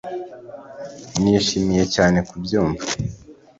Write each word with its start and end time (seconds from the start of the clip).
Nishimiye 1.21 1.83
cyane 1.95 2.17
kubyumva 2.27 2.83